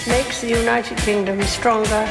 It 0.00 0.08
makes 0.08 0.40
the 0.40 0.48
United 0.48 0.96
Kingdom 1.04 1.36
stronger. 1.42 2.08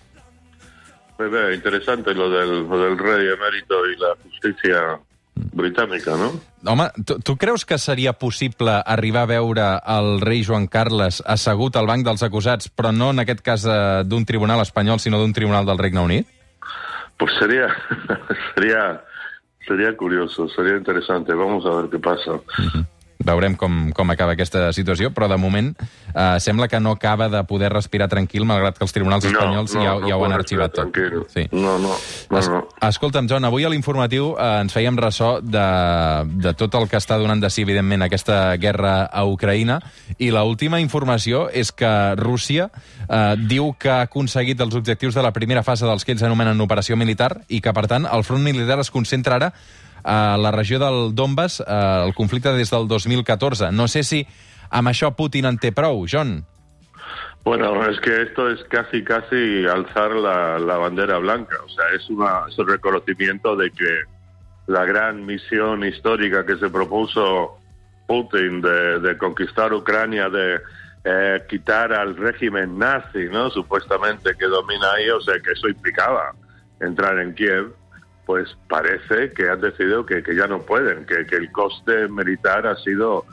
Muy 1.19 1.29
bien, 1.29 1.53
interesante 1.53 2.13
lo 2.13 2.29
del, 2.29 2.67
lo 2.67 2.77
del 2.83 2.97
rey 2.97 3.31
emérito 3.31 3.87
y 3.87 3.95
la 3.95 4.17
justicia 4.27 4.99
británica, 5.53 6.15
¿no? 6.17 6.31
Home, 6.65 6.89
tu, 7.05 7.19
tu 7.19 7.37
creus 7.37 7.65
que 7.65 7.77
seria 7.77 8.13
possible 8.13 8.81
arribar 8.85 9.23
a 9.23 9.31
veure 9.31 9.65
el 9.87 10.21
rei 10.21 10.43
Joan 10.45 10.67
Carles 10.67 11.21
assegut 11.25 11.75
al 11.75 11.87
banc 11.89 12.05
dels 12.05 12.23
acusats, 12.23 12.69
però 12.69 12.91
no 12.93 13.09
en 13.11 13.23
aquest 13.23 13.41
cas 13.41 13.65
eh, 13.65 14.03
d'un 14.05 14.25
tribunal 14.25 14.61
espanyol, 14.61 14.99
sinó 14.99 15.19
d'un 15.19 15.33
tribunal 15.33 15.65
del 15.65 15.81
Regne 15.81 15.99
Unit? 16.01 16.27
Pues 17.17 17.31
sería, 17.39 17.67
sería, 18.55 19.03
sería 19.67 19.95
curioso, 19.97 20.47
sería 20.49 20.77
interesante. 20.77 21.33
Vamos 21.33 21.65
a 21.65 21.81
ver 21.81 21.89
qué 21.89 21.99
pasa. 21.99 22.39
Veurem 23.21 23.53
com, 23.55 23.91
com 23.93 24.09
acaba 24.09 24.33
aquesta 24.33 24.71
situació, 24.73 25.11
però 25.13 25.27
de 25.29 25.37
moment 25.37 25.75
eh, 25.77 26.39
sembla 26.41 26.67
que 26.67 26.79
no 26.81 26.95
acaba 26.97 27.29
de 27.29 27.43
poder 27.45 27.71
respirar 27.73 28.07
tranquil, 28.09 28.47
malgrat 28.49 28.79
que 28.79 28.85
els 28.87 28.95
tribunals 28.95 29.27
espanyols 29.29 29.75
ja, 29.77 29.93
ja 30.07 30.17
ho 30.17 30.25
han 30.25 30.33
arxivat 30.33 30.73
tot. 30.73 30.97
Sí. 31.29 31.47
No, 31.51 31.77
no, 31.77 31.93
no, 31.93 32.39
Es, 32.39 32.49
no. 32.49 32.63
Escolta'm, 32.89 33.27
John, 33.29 33.45
avui 33.45 33.65
a 33.65 33.69
l'informatiu 33.69 34.31
eh, 34.33 34.45
ens 34.63 34.73
fèiem 34.73 34.97
ressò 34.97 35.35
de, 35.43 35.65
de 36.41 36.53
tot 36.57 36.73
el 36.79 36.87
que 36.89 36.97
està 36.97 37.19
donant 37.21 37.41
de 37.41 37.49
si, 37.53 37.61
evidentment, 37.61 38.01
aquesta 38.01 38.55
guerra 38.57 39.03
a 39.05 39.25
Ucraïna, 39.29 39.77
i 40.17 40.31
la 40.33 40.41
última 40.49 40.79
informació 40.81 41.43
és 41.53 41.69
que 41.71 41.91
Rússia 42.17 42.69
eh, 42.71 43.35
diu 43.37 43.73
que 43.77 43.91
ha 43.93 44.01
aconseguit 44.07 44.61
els 44.65 44.77
objectius 44.79 45.17
de 45.17 45.25
la 45.25 45.33
primera 45.35 45.61
fase 45.67 45.85
dels 45.85 46.05
que 46.05 46.15
ells 46.15 46.25
anomenen 46.25 46.65
operació 46.65 46.97
militar 46.97 47.35
i 47.49 47.61
que, 47.61 47.73
per 47.73 47.85
tant, 47.91 48.09
el 48.09 48.25
front 48.25 48.41
militar 48.45 48.79
es 48.81 48.89
concentra 48.89 49.37
ara 49.37 49.51
a 50.01 50.37
la 50.41 50.49
regió 50.49 50.79
del 50.81 51.13
Donbass, 51.13 51.59
eh, 51.61 51.81
el 52.07 52.15
conflicte 52.17 52.53
des 52.57 52.73
del 52.73 52.87
2014. 52.87 53.69
No 53.71 53.87
sé 53.87 54.03
si 54.03 54.25
amb 54.71 54.89
això 54.89 55.13
Putin 55.13 55.45
en 55.45 55.61
té 55.61 55.69
prou, 55.75 56.05
John. 56.09 56.39
Bueno, 57.43 57.85
es 57.87 57.99
que 57.99 58.21
esto 58.21 58.49
es 58.49 58.63
casi, 58.65 59.03
casi 59.03 59.65
alzar 59.65 60.11
la, 60.11 60.59
la 60.59 60.77
bandera 60.77 61.17
blanca. 61.17 61.57
O 61.65 61.69
sea, 61.69 61.85
es, 61.95 62.07
una, 62.09 62.45
un 62.55 62.67
reconocimiento 62.67 63.55
de 63.55 63.71
que 63.71 64.03
la 64.67 64.85
gran 64.85 65.25
misión 65.25 65.83
histórica 65.83 66.45
que 66.45 66.57
se 66.57 66.69
propuso 66.69 67.57
Putin 68.07 68.61
de, 68.61 68.99
de 68.99 69.17
conquistar 69.17 69.73
Ucrania, 69.73 70.29
de 70.29 70.59
eh, 71.03 71.41
quitar 71.49 71.93
al 71.93 72.15
régimen 72.15 72.77
nazi, 72.77 73.25
¿no? 73.31 73.49
Supuestamente 73.49 74.35
que 74.37 74.45
domina 74.45 74.91
ahí, 74.93 75.09
o 75.09 75.21
sea, 75.21 75.39
que 75.39 75.51
eso 75.51 75.67
implicaba 75.67 76.33
entrar 76.79 77.19
en 77.19 77.33
Kiev, 77.33 77.73
pues 78.25 78.55
parece 78.69 79.33
que 79.33 79.49
han 79.49 79.61
decidido 79.61 80.05
que, 80.05 80.21
que 80.21 80.35
ya 80.35 80.45
no 80.45 80.61
pueden, 80.61 81.05
que, 81.05 81.25
que 81.25 81.37
el 81.37 81.51
coste 81.51 82.07
militar 82.07 82.67
ha 82.67 82.75
sido 82.75 83.25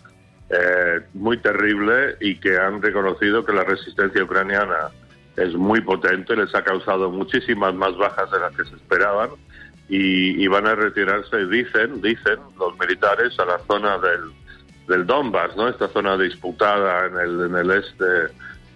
eh, 0.50 1.00
muy 1.14 1.38
terrible 1.38 2.16
y 2.20 2.36
que 2.36 2.56
han 2.58 2.80
reconocido 2.80 3.44
que 3.44 3.52
la 3.52 3.64
resistencia 3.64 4.24
ucraniana 4.24 4.90
es 5.36 5.54
muy 5.54 5.80
potente, 5.80 6.34
les 6.34 6.54
ha 6.54 6.62
causado 6.62 7.10
muchísimas 7.10 7.74
más 7.74 7.96
bajas 7.96 8.30
de 8.30 8.40
las 8.40 8.56
que 8.56 8.64
se 8.64 8.74
esperaban 8.74 9.30
y, 9.88 10.42
y 10.42 10.46
van 10.48 10.66
a 10.66 10.74
retirarse, 10.74 11.46
dicen, 11.46 12.00
dicen 12.00 12.38
los 12.58 12.78
militares, 12.78 13.38
a 13.38 13.44
la 13.44 13.58
zona 13.60 13.98
del, 13.98 14.32
del 14.88 15.06
Donbass, 15.06 15.56
¿no? 15.56 15.68
Esta 15.68 15.88
zona 15.88 16.16
disputada 16.16 17.06
en 17.06 17.16
el, 17.18 17.46
en 17.46 17.56
el 17.56 17.70
este 17.70 18.32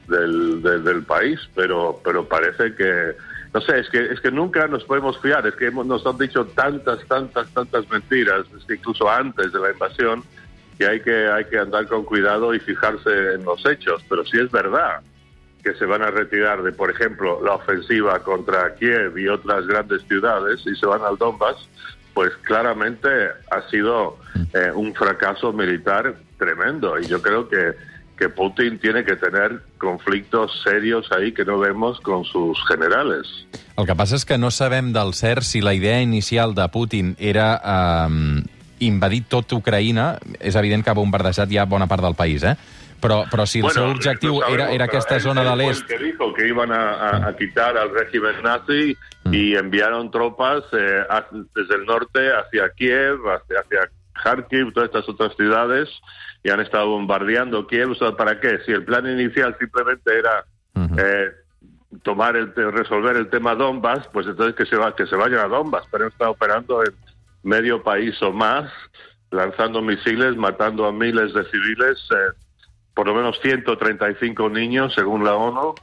del, 0.09 0.63
del, 0.63 0.85
del 0.85 1.03
país, 1.05 1.41
pero, 1.55 2.01
pero 2.05 2.29
parece 2.29 2.75
que, 2.75 3.13
no 3.53 3.61
sé, 3.61 3.81
es 3.81 3.89
que, 3.89 4.13
es 4.13 4.21
que 4.21 4.31
nunca 4.31 4.67
nos 4.69 4.85
podemos 4.85 5.19
fiar, 5.21 5.47
es 5.47 5.55
que 5.55 5.67
hemos, 5.67 5.87
nos 5.87 6.07
han 6.07 6.19
dicho 6.19 6.45
tantas, 6.47 7.05
tantas, 7.07 7.49
tantas 7.53 7.89
mentiras, 7.91 8.47
es 8.57 8.65
que 8.65 8.75
incluso 8.75 9.09
antes 9.09 9.53
de 9.53 9.61
la 9.61 9.73
invasión, 9.73 10.23
que 10.83 10.89
hay 10.89 11.01
que 11.01 11.29
hay 11.29 11.45
que 11.45 11.59
andar 11.59 11.87
con 11.87 12.05
cuidado 12.05 12.55
y 12.55 12.61
fijarse 12.61 13.35
en 13.35 13.45
los 13.45 13.65
hechos. 13.67 14.03
Pero 14.09 14.25
si 14.25 14.39
es 14.39 14.51
verdad 14.51 15.01
que 15.63 15.75
se 15.75 15.87
van 15.87 16.03
a 16.03 16.11
retirar 16.11 16.63
de, 16.63 16.73
por 16.73 16.91
ejemplo, 16.91 17.41
la 17.45 17.55
ofensiva 17.55 18.19
contra 18.21 18.75
Kiev 18.75 19.17
y 19.17 19.29
otras 19.29 19.67
grandes 19.67 20.03
ciudades 20.09 20.61
y 20.67 20.75
se 20.75 20.87
van 20.87 21.03
al 21.03 21.17
Donbass, 21.17 21.69
pues 22.15 22.33
claramente 22.43 23.09
ha 23.51 23.63
sido 23.71 24.19
eh, 24.55 24.73
un 24.75 24.93
fracaso 24.95 25.53
militar 25.53 26.17
tremendo. 26.37 26.99
Y 26.99 27.07
yo 27.07 27.23
creo 27.23 27.49
que, 27.49 27.75
que 28.19 28.29
Putin 28.29 28.81
tiene 28.81 29.05
que 29.05 29.15
tener 29.15 29.63
conflictos 29.79 30.51
serios 30.65 31.07
ahí 31.13 31.33
que 31.33 31.45
no 31.45 31.61
vemos 31.61 32.01
con 32.01 32.25
sus 32.25 32.59
generales. 32.67 33.47
El 33.79 33.87
que 33.87 33.95
passa 33.97 34.19
és 34.19 34.27
que 34.29 34.37
no 34.37 34.51
sabem 34.53 34.91
del 34.93 35.15
cert 35.17 35.47
si 35.49 35.63
la 35.65 35.73
idea 35.73 36.03
inicial 36.03 36.53
de 36.53 36.67
Putin 36.69 37.15
era 37.19 37.57
eh, 37.65 38.45
invadir 38.87 39.25
tot 39.29 39.53
Ucraïna. 39.53 40.17
És 40.41 40.55
evident 40.57 40.85
que 40.85 40.91
ha 40.91 40.95
bombardejat 40.99 41.51
ja 41.51 41.65
bona 41.67 41.87
part 41.91 42.03
del 42.03 42.15
país, 42.19 42.43
eh? 42.43 42.57
Però, 43.03 43.25
però 43.27 43.43
si 43.51 43.59
el 43.59 43.71
seu 43.75 43.89
objectiu 43.91 44.37
lo 44.37 44.47
era, 44.47 44.69
sabemos, 44.69 44.75
era 44.77 44.85
aquesta 44.87 45.17
zona 45.19 45.43
de 45.43 45.57
l'est... 45.59 45.83
que 45.89 45.99
dijo 45.99 46.33
que 46.35 46.47
iban 46.47 46.71
a, 46.71 46.83
a- 46.95 47.29
a 47.29 47.37
quitar 47.37 47.77
al 47.77 47.91
régimen 47.91 48.37
nazi 48.45 48.97
y 49.33 49.57
enviaron 49.57 50.09
tropas 50.13 50.63
eh, 50.73 51.03
desde 51.53 51.75
el 51.75 51.85
norte 51.85 52.31
hacia 52.31 52.69
Kiev, 52.77 53.19
hacia, 53.27 53.59
hacia 53.59 53.91
Kharkiv, 54.23 54.73
todas 54.73 54.89
estas 54.91 55.09
otras 55.09 55.35
ciudades, 55.35 55.89
y 56.45 56.51
han 56.51 56.61
estado 56.61 56.91
bombardeando 56.91 57.67
Kiev. 57.67 57.91
O 57.91 57.95
sea, 57.97 58.13
¿Para 58.13 58.39
qué? 58.39 58.61
Si 58.67 58.71
el 58.71 58.85
plan 58.85 59.05
inicial 59.09 59.57
simplemente 59.59 60.17
era 60.17 60.45
eh, 60.97 61.33
tomar 62.05 62.37
el 62.37 62.55
resolver 62.55 63.17
el 63.17 63.29
tema 63.31 63.57
Donbass, 63.57 64.07
pues 64.13 64.29
entonces 64.29 64.55
que 64.55 64.65
se 64.67 64.77
va 64.77 64.95
que 64.95 65.07
se 65.07 65.17
vayan 65.17 65.41
a 65.41 65.49
Donbass, 65.49 65.87
pero 65.91 66.07
está 66.07 66.31
operando 66.31 66.85
en 66.85 66.95
medio 67.43 67.83
país 67.83 68.21
o 68.23 68.33
más, 68.33 68.71
lanzando 69.31 69.81
misiles, 69.83 70.37
matando 70.37 70.87
a 70.87 70.93
miles 70.93 71.33
de 71.35 71.45
civiles, 71.45 71.99
eh, 72.11 72.33
por 72.95 73.07
lo 73.07 73.15
menos 73.15 73.39
135 73.41 74.49
niños, 74.51 74.93
según 74.95 75.25
la 75.25 75.35
ONU. 75.35 75.75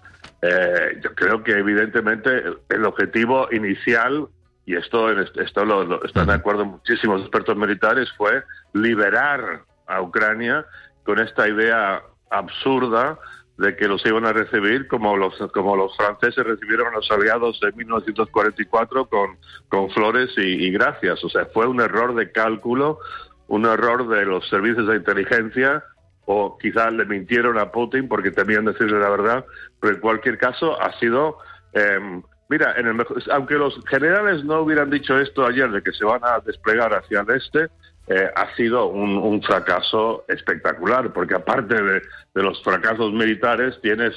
Eh, 0.42 1.00
yo 1.03 1.14
creo 1.16 1.44
que 1.44 1.52
evidentemente 1.52 2.44
el, 2.70 2.86
objetivo 2.86 3.50
inicial 3.52 4.28
y 4.66 4.75
esto, 4.75 5.09
esto 5.12 5.66
lo, 5.66 5.84
lo- 5.84 6.03
están 6.03 6.28
de 6.28 6.34
acuerdo 6.36 6.64
muchísimos 6.66 7.22
expertos 7.22 7.58
militares, 7.58 8.09
fue 8.16 8.44
liberar 8.74 9.64
a 9.88 10.02
Ucrania 10.02 10.66
con 11.03 11.20
esta 11.20 11.47
idea 11.47 12.02
absurda 12.30 13.18
de 13.59 13.75
que 13.75 13.90
los 13.90 14.06
iban 14.06 14.25
a 14.25 14.31
recibir 14.31 14.88
como 14.88 15.18
los 15.18 15.36
como 15.53 15.75
los 15.75 15.96
franceses 15.97 16.46
recibieron 16.46 16.88
a 16.88 16.96
los 16.97 17.12
aliados 17.12 17.59
en 17.62 17.75
1944 17.75 19.06
con, 19.09 19.38
con 19.68 19.90
flores 19.92 20.30
y, 20.38 20.66
y 20.66 20.72
gracias. 20.72 21.22
O 21.25 21.30
sea, 21.30 21.46
fue 21.53 21.68
un 21.68 21.81
error 21.81 22.16
de 22.16 22.31
cálculo, 22.31 23.00
un 23.47 23.66
error 23.66 24.08
de 24.08 24.24
los 24.25 24.47
servicios 24.47 24.88
de 24.88 24.96
inteligencia 24.96 25.84
o 26.24 26.58
quizás 26.58 26.94
le 26.94 27.06
mintieron 27.06 27.58
a 27.58 27.70
Putin 27.70 28.08
porque 28.08 28.31
temían 28.31 28.64
decirle 28.64 28.97
la 28.97 29.09
verdad, 29.09 29.46
pero 29.81 29.96
en 29.96 30.02
cualquier 30.02 30.38
caso 30.38 30.81
ha 30.81 30.97
sido... 31.00 31.38
eh, 31.74 32.22
mira, 32.47 32.76
en 32.78 32.88
el 32.88 33.06
aunque 33.31 33.56
los 33.56 33.78
generales 33.88 34.46
no 34.46 34.62
hubieran 34.62 34.90
dicho 34.90 35.20
esto 35.20 35.46
ayer 35.46 35.70
de 35.70 35.84
que 35.84 35.91
se 35.91 36.06
van 36.06 36.22
a 36.24 36.40
desplegar 36.40 36.94
hacia 36.94 37.22
el 37.22 37.30
este, 37.31 37.68
eh, 38.09 38.30
ha 38.36 38.56
sido 38.56 38.88
un, 38.88 39.18
un 39.18 39.42
fracaso 39.42 40.25
espectacular, 40.28 41.14
porque 41.14 41.36
aparte 41.36 41.75
de, 41.75 42.02
de 42.34 42.44
los 42.44 42.62
fracasos 42.64 43.14
militares 43.14 43.80
tienes 43.81 44.14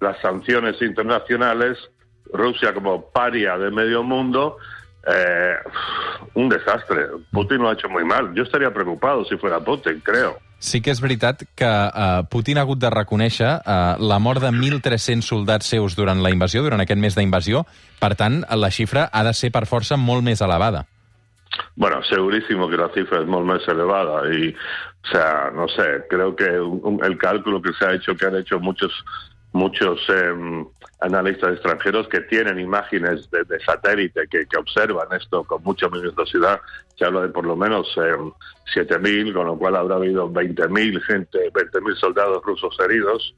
las 0.00 0.20
sanciones 0.20 0.80
internacionales, 0.82 1.78
Rusia 2.32 2.74
como 2.74 3.10
paria 3.10 3.56
de 3.56 3.70
medio 3.70 4.02
mundo, 4.02 4.58
eh, 5.06 5.54
un 6.34 6.48
desastre. 6.48 7.06
Putin 7.30 7.58
lo 7.58 7.70
ha 7.70 7.74
hecho 7.74 7.88
muy 7.88 8.04
mal. 8.04 8.34
Yo 8.34 8.42
estaría 8.42 8.72
preocupado 8.72 9.24
si 9.24 9.36
fuera 9.36 9.60
Putin, 9.60 10.00
creo. 10.04 10.38
Sí 10.58 10.80
que 10.80 10.90
és 10.90 11.02
veritat 11.04 11.42
que 11.54 11.68
eh, 11.68 12.22
Putin 12.32 12.56
ha 12.56 12.62
hagut 12.64 12.80
de 12.80 12.88
reconèixer 12.90 13.50
eh, 13.60 13.74
la 14.00 14.18
mort 14.18 14.40
de 14.40 14.50
1.300 14.56 15.20
soldats 15.22 15.68
seus 15.68 15.94
durant 15.94 16.22
la 16.24 16.32
invasió, 16.32 16.62
durant 16.64 16.80
aquest 16.80 17.00
mes 17.00 17.14
d'invasió. 17.14 17.66
Per 18.00 18.14
tant, 18.16 18.40
la 18.48 18.70
xifra 18.72 19.04
ha 19.12 19.22
de 19.22 19.34
ser 19.36 19.52
per 19.52 19.66
força 19.68 20.00
molt 20.00 20.24
més 20.24 20.40
elevada. 20.40 20.86
Bueno, 21.74 22.02
segurísimo 22.04 22.68
que 22.68 22.76
la 22.76 22.88
cifra 22.90 23.20
es 23.20 23.26
molt 23.26 23.44
más 23.46 23.66
elevada 23.68 24.28
y, 24.34 24.48
o 25.04 25.08
sea, 25.10 25.50
no 25.54 25.68
sé, 25.68 26.04
creo 26.08 26.34
que 26.34 26.58
un- 26.58 27.04
el 27.04 27.18
cálculo 27.18 27.60
que 27.60 27.72
se 27.74 27.84
ha 27.84 27.92
hecho, 27.94 28.16
que 28.16 28.26
han 28.26 28.36
hecho 28.36 28.58
muchos 28.60 28.92
muchos 29.52 29.98
em, 30.10 30.66
analistas 31.00 31.54
extranjeros 31.54 32.06
que 32.08 32.20
tienen 32.22 32.60
imágenes 32.60 33.30
de, 33.30 33.58
satélite 33.60 34.28
que, 34.28 34.44
observan 34.58 35.08
esto 35.18 35.44
con 35.44 35.62
mucha 35.62 35.88
minuciosidad, 35.88 36.60
se 36.96 37.06
habla 37.06 37.22
de 37.22 37.28
por 37.28 37.46
lo 37.46 37.56
menos 37.56 37.86
em, 37.96 38.32
7.000, 38.74 39.32
con 39.32 39.46
lo 39.46 39.56
cual 39.56 39.76
habrá 39.76 39.96
habido 39.96 40.28
20.000 40.30 41.00
gente, 41.02 41.50
20.000 41.54 41.96
soldados 41.96 42.42
rusos 42.44 42.76
heridos. 42.80 43.34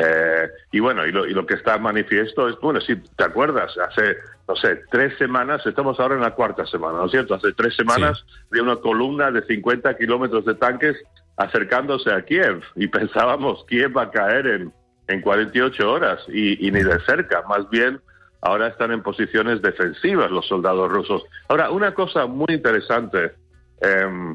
Eh, 0.00 0.48
y 0.70 0.78
bueno, 0.78 1.04
y 1.06 1.12
lo, 1.12 1.26
y 1.26 1.32
lo 1.32 1.44
que 1.44 1.54
está 1.54 1.76
manifiesto 1.78 2.48
es, 2.48 2.56
bueno, 2.60 2.80
si 2.80 2.96
te 2.96 3.24
acuerdas, 3.24 3.76
hace, 3.78 4.16
no 4.46 4.54
sé, 4.54 4.82
tres 4.90 5.16
semanas, 5.18 5.66
estamos 5.66 5.98
ahora 5.98 6.14
en 6.14 6.20
la 6.20 6.34
cuarta 6.34 6.64
semana, 6.66 6.98
¿no 6.98 7.06
es 7.06 7.10
cierto? 7.10 7.34
Hace 7.34 7.52
tres 7.52 7.74
semanas 7.74 8.24
había 8.50 8.62
una 8.62 8.76
columna 8.76 9.32
de 9.32 9.42
50 9.42 9.96
kilómetros 9.96 10.44
de 10.44 10.54
tanques 10.54 10.96
acercándose 11.36 12.12
a 12.12 12.22
Kiev 12.24 12.62
y 12.76 12.86
pensábamos 12.88 13.64
Kiev 13.66 13.96
va 13.96 14.02
a 14.02 14.10
caer 14.10 14.46
en, 14.46 14.72
en 15.08 15.20
48 15.20 15.90
horas 15.90 16.20
y, 16.28 16.64
y 16.64 16.70
ni 16.70 16.82
de 16.82 17.00
cerca, 17.00 17.42
más 17.48 17.68
bien 17.70 18.00
ahora 18.42 18.68
están 18.68 18.92
en 18.92 19.02
posiciones 19.02 19.60
defensivas 19.62 20.30
los 20.30 20.46
soldados 20.46 20.88
rusos. 20.90 21.24
Ahora, 21.48 21.70
una 21.70 21.92
cosa 21.92 22.26
muy 22.26 22.54
interesante, 22.54 23.32
eh, 23.80 24.34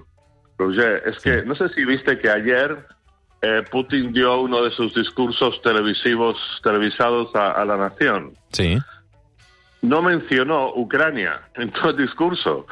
Roger, 0.58 1.04
es 1.06 1.20
que 1.20 1.44
no 1.44 1.56
sé 1.56 1.70
si 1.70 1.86
viste 1.86 2.20
que 2.20 2.30
ayer 2.30 2.86
eh, 3.44 3.62
Putin 3.70 4.14
dio 4.14 4.40
uno 4.40 4.64
de 4.64 4.72
sus 4.72 4.94
discursos 4.94 5.62
televisivos 5.62 6.38
televisados 6.64 7.36
a, 7.36 7.52
a 7.52 7.66
la 7.66 7.76
nación. 7.76 8.32
Sí. 8.54 8.78
No 9.82 10.02
mencionó 10.02 10.74
Ucrania 10.74 11.42
en 11.56 11.70
todo 11.72 11.90
el 11.90 11.98
discurso. 11.98 12.66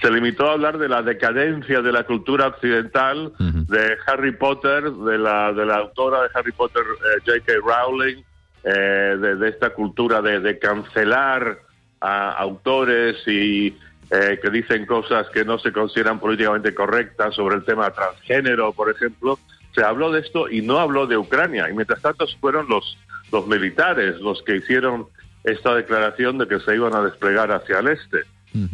Se 0.00 0.10
limitó 0.10 0.48
a 0.48 0.52
hablar 0.54 0.78
de 0.78 0.88
la 0.88 1.02
decadencia 1.02 1.82
de 1.82 1.92
la 1.92 2.04
cultura 2.04 2.46
occidental, 2.46 3.34
de 3.38 3.96
Harry 4.06 4.32
Potter, 4.32 4.90
de 4.90 5.18
la, 5.18 5.52
de 5.52 5.66
la 5.66 5.76
autora 5.76 6.22
de 6.22 6.28
Harry 6.34 6.52
Potter, 6.52 6.82
eh, 6.82 7.20
J.K. 7.26 7.52
Rowling, 7.62 8.22
eh, 8.64 9.16
de, 9.20 9.36
de 9.36 9.48
esta 9.50 9.74
cultura 9.74 10.22
de, 10.22 10.40
de 10.40 10.58
cancelar 10.58 11.58
a 12.00 12.30
autores 12.32 13.16
y 13.28 13.76
eh, 14.10 14.38
que 14.42 14.50
dicen 14.50 14.86
cosas 14.86 15.28
que 15.28 15.44
no 15.44 15.58
se 15.58 15.70
consideran 15.70 16.18
políticamente 16.18 16.74
correctas 16.74 17.34
sobre 17.34 17.56
el 17.56 17.64
tema 17.64 17.90
transgénero, 17.90 18.72
por 18.72 18.90
ejemplo. 18.90 19.38
Se 19.74 19.82
habló 19.82 20.12
de 20.12 20.20
esto 20.20 20.48
y 20.48 20.62
no 20.62 20.78
habló 20.78 21.06
de 21.06 21.16
Ucrania. 21.16 21.68
Y 21.68 21.74
mientras 21.74 22.00
tanto 22.00 22.26
fueron 22.40 22.68
los, 22.68 22.96
los 23.32 23.46
militares 23.46 24.20
los 24.20 24.42
que 24.42 24.56
hicieron 24.56 25.06
esta 25.42 25.74
declaración 25.74 26.38
de 26.38 26.48
que 26.48 26.60
se 26.60 26.74
iban 26.74 26.94
a 26.94 27.02
desplegar 27.02 27.52
hacia 27.52 27.80
el 27.80 27.88
este. 27.88 28.22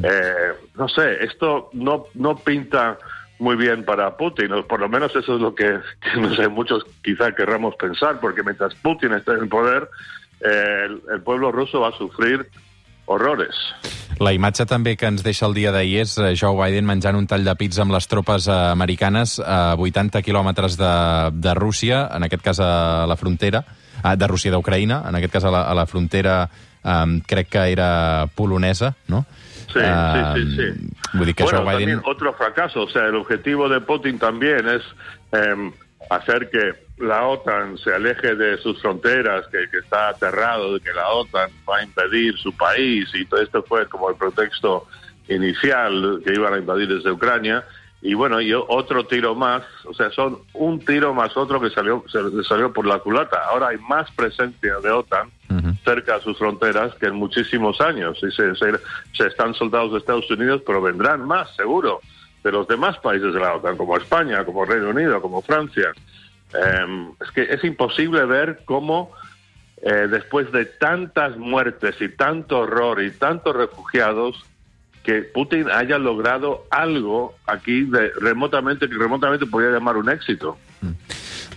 Eh, 0.03 0.53
no 0.77 0.89
sé, 0.89 1.25
esto 1.25 1.71
no, 1.73 2.05
no 2.15 2.37
pinta 2.37 2.99
muy 3.39 3.57
bien 3.57 3.85
para 3.85 4.17
Putin, 4.19 4.53
o 4.53 4.67
por 4.67 4.79
lo 4.79 4.89
menos 4.91 5.17
eso 5.17 5.37
es 5.37 5.41
lo 5.41 5.55
que, 5.55 5.79
que 6.01 6.21
no 6.21 6.35
sé, 6.35 6.49
muchos 6.49 6.85
quizá 7.03 7.33
querramos 7.33 7.75
pensar, 7.77 8.21
porque 8.21 8.43
mientras 8.43 8.75
Putin 8.77 9.15
esté 9.15 9.33
en 9.33 9.39
el 9.45 9.49
poder, 9.49 9.89
eh, 10.41 10.85
el, 10.85 11.03
el 11.13 11.23
pueblo 11.23 11.51
ruso 11.51 11.81
va 11.81 11.89
a 11.89 11.99
sufrir 11.99 12.47
horrores. 13.07 13.55
La 14.21 14.35
imatge 14.37 14.67
també 14.69 14.99
que 15.01 15.09
ens 15.09 15.23
deixa 15.25 15.47
el 15.49 15.55
dia 15.57 15.71
d'ahir 15.73 16.03
és 16.03 16.19
eh, 16.21 16.35
Joe 16.37 16.53
Biden 16.59 16.85
menjant 16.85 17.17
un 17.17 17.25
tall 17.29 17.47
de 17.47 17.55
pizza 17.57 17.81
amb 17.87 17.95
les 17.95 18.05
tropes 18.11 18.51
eh, 18.51 18.57
americanes 18.69 19.39
a 19.41 19.77
80 19.81 20.21
quilòmetres 20.27 20.77
de, 20.77 20.95
de 21.41 21.55
Rússia, 21.57 22.03
en 22.13 22.29
aquest 22.29 22.45
cas 22.45 22.61
a 22.61 23.07
la 23.09 23.17
frontera, 23.17 23.63
ah, 24.03 24.17
de 24.21 24.29
Rússia 24.29 24.53
d'Ucraïna, 24.53 25.01
en 25.09 25.17
aquest 25.17 25.39
cas 25.39 25.49
a 25.49 25.55
la, 25.55 25.63
a 25.71 25.79
la 25.79 25.87
frontera 25.89 26.43
eh, 26.45 27.07
crec 27.27 27.49
que 27.49 27.65
era 27.73 28.29
polonesa, 28.37 28.93
no? 29.09 29.25
Sí, 29.73 29.81
sí, 29.81 30.21
sí, 30.35 30.45
sí. 30.57 30.93
Vull 31.15 31.31
dir 31.31 31.35
que 31.35 31.45
bueno, 31.45 31.63
Joe 31.63 31.69
Biden... 31.69 31.97
también 31.97 32.03
otro 32.05 32.35
fracaso. 32.35 32.83
O 32.83 32.91
sea, 32.91 33.07
el 33.07 33.15
objetivo 33.15 33.69
de 33.71 33.81
Putin 33.81 34.19
también 34.19 34.69
es 34.69 34.83
eh, 35.33 35.73
hacer 36.11 36.51
que 36.51 36.90
la 37.01 37.27
OTAN 37.27 37.79
se 37.79 37.95
aleje 37.95 38.35
de 38.35 38.59
sus 38.59 38.81
fronteras, 38.81 39.47
que, 39.49 39.69
que 39.71 39.79
está 39.79 40.11
aterrado 40.11 40.75
de 40.75 40.81
que 40.81 40.93
la 40.93 41.09
OTAN 41.09 41.51
va 41.69 41.79
a 41.79 41.85
invadir 41.85 42.37
su 42.39 42.53
país 42.57 43.09
y 43.15 43.25
todo 43.25 43.41
esto 43.41 43.63
fue 43.63 43.87
como 43.89 44.11
el 44.11 44.17
pretexto 44.17 44.87
inicial 45.29 46.21
que 46.25 46.35
iban 46.35 46.55
a 46.55 46.59
invadir 46.59 46.89
desde 46.89 47.11
Ucrania. 47.11 47.65
Y 48.03 48.15
bueno, 48.15 48.41
y 48.41 48.53
otro 48.55 49.05
tiro 49.05 49.35
más, 49.35 49.63
o 49.85 49.93
sea, 49.93 50.11
son 50.11 50.39
un 50.55 50.81
tiro 50.81 51.13
más 51.13 51.37
otro 51.37 51.61
que 51.61 51.69
salió, 51.69 52.03
se 52.09 52.45
salió 52.45 52.73
por 52.73 52.87
la 52.87 52.99
culata. 52.99 53.39
Ahora 53.51 53.69
hay 53.69 53.79
más 53.79 54.11
presencia 54.13 54.77
de 54.83 54.91
OTAN 54.91 55.31
cerca 55.85 56.17
de 56.17 56.23
sus 56.23 56.39
fronteras 56.39 56.95
que 56.95 57.07
en 57.07 57.17
muchísimos 57.17 57.81
años. 57.81 58.19
Y 58.23 58.31
se, 58.31 58.55
se, 58.55 58.73
se 59.13 59.27
están 59.27 59.53
soldados 59.55 59.93
de 59.93 59.99
Estados 59.99 60.31
Unidos, 60.31 60.63
pero 60.67 60.81
vendrán 60.81 61.27
más, 61.27 61.55
seguro, 61.57 62.01
de 62.43 62.53
los 62.53 62.67
demás 62.69 62.97
países 62.99 63.35
de 63.35 63.41
la 63.41 63.55
OTAN, 63.57 63.77
como 63.77 63.97
España, 63.97 64.45
como 64.45 64.65
Reino 64.65 64.91
Unido, 64.91 65.21
como 65.21 65.43
Francia. 65.43 65.93
Eh, 66.55 67.09
es 67.21 67.31
que 67.33 67.43
es 67.43 67.65
imposible 67.65 68.25
ver 68.25 68.63
cómo 68.65 69.13
eh, 69.83 70.09
después 70.11 70.51
de 70.53 70.65
tantas 70.67 71.37
muertes 71.37 71.97
y 72.01 72.09
tanto 72.09 72.61
horror 72.61 73.03
y 73.03 73.11
tantos 73.11 73.57
refugiados, 73.57 74.45
que 75.03 75.23
Putin 75.23 75.71
haya 75.71 75.99
logrado 75.99 76.67
algo 76.71 77.35
aquí 77.47 77.85
de 77.85 78.13
remotamente 78.21 78.89
que 78.89 78.95
remotamente 78.95 79.47
podría 79.47 79.71
llamar 79.71 79.97
un 79.97 80.11
éxito. 80.11 80.59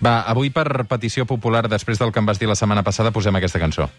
Va, 0.04 0.22
avui 0.26 0.50
per 0.50 0.86
petició 0.88 1.24
popular, 1.28 1.68
després 1.68 2.00
del 2.00 2.12
que 2.12 2.20
em 2.20 2.26
vas 2.26 2.40
dir 2.40 2.48
la 2.48 2.56
setmana 2.58 2.82
passada, 2.82 3.12
posem 3.12 3.36
aquesta 3.36 3.60
cançó. 3.62 3.90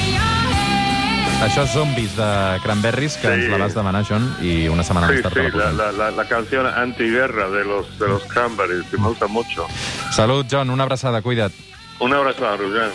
Això 1.46 1.64
és 1.64 1.72
Zombies 1.74 2.16
de 2.18 2.28
Cranberries, 2.64 3.16
que 3.22 3.28
Sí. 3.28 3.34
ens 3.34 3.50
la 3.52 3.58
vas 3.58 3.74
demanar, 3.76 4.04
John, 4.08 4.26
i 4.42 4.68
una 4.68 4.84
setmana 4.84 5.08
Sí, 5.08 5.14
més 5.14 5.22
tard 5.24 5.34
sí, 5.36 5.40
la 5.40 5.46
la, 5.46 5.52
posem. 5.52 5.78
la, 5.78 5.92
la, 5.92 6.12
la 6.12 6.26
canción 6.28 6.66
antiguerra 6.66 7.50
de 7.50 7.64
los, 7.64 7.98
de 8.00 8.08
los 8.08 8.24
Cranberries, 8.24 8.86
que 8.90 8.98
me 8.98 9.08
gusta 9.10 9.28
mucho. 9.28 9.68
Salut, 10.12 10.48
John, 10.50 10.70
una 10.72 10.84
abraçada, 10.84 11.22
cuida't. 11.22 11.54
Un 12.00 12.14
abrazo 12.14 12.46
a 12.48 12.58
Rubén. 12.58 12.92